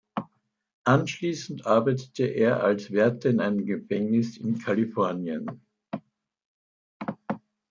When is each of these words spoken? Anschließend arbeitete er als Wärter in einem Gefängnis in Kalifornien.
Anschließend 0.83 1.67
arbeitete 1.67 2.25
er 2.25 2.63
als 2.63 2.89
Wärter 2.89 3.29
in 3.29 3.39
einem 3.39 3.67
Gefängnis 3.67 4.35
in 4.35 4.57
Kalifornien. 4.57 5.61